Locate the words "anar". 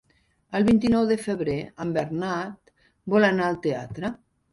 3.29-3.51